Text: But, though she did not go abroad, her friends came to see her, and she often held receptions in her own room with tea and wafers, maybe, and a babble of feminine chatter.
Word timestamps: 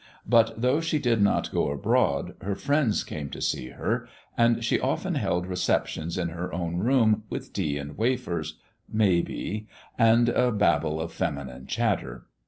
But, 0.27 0.59
though 0.59 0.81
she 0.81 0.97
did 0.97 1.21
not 1.21 1.51
go 1.51 1.69
abroad, 1.69 2.33
her 2.41 2.55
friends 2.55 3.03
came 3.03 3.29
to 3.29 3.39
see 3.39 3.67
her, 3.69 4.09
and 4.35 4.63
she 4.65 4.79
often 4.79 5.13
held 5.13 5.45
receptions 5.45 6.17
in 6.17 6.29
her 6.29 6.51
own 6.51 6.77
room 6.77 7.25
with 7.29 7.53
tea 7.53 7.77
and 7.77 7.95
wafers, 7.95 8.57
maybe, 8.91 9.67
and 9.99 10.27
a 10.29 10.51
babble 10.51 10.99
of 10.99 11.13
feminine 11.13 11.67
chatter. 11.67 12.25